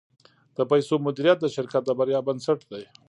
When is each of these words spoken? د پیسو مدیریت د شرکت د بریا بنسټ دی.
د 0.57 0.59
پیسو 0.71 0.95
مدیریت 1.05 1.37
د 1.41 1.47
شرکت 1.55 1.83
د 1.85 1.89
بریا 1.99 2.19
بنسټ 2.27 2.59
دی. 2.71 2.83